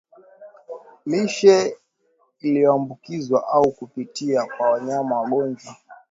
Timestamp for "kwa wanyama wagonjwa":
4.45-5.75